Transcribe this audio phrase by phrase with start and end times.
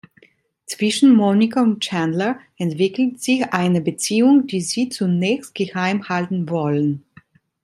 [0.65, 7.05] Zwischen Monica und Chandler entwickelt sich eine Beziehung, die sie zunächst geheim halten wollen.